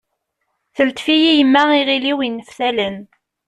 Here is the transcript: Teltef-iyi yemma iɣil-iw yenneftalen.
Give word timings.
Teltef-iyi 0.75 1.31
yemma 1.37 1.63
iɣil-iw 1.79 2.19
yenneftalen. 2.23 2.97